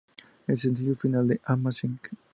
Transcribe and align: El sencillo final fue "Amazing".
El 0.47 0.57
sencillo 0.57 0.95
final 0.95 1.27
fue 1.27 1.41
"Amazing". 1.45 1.99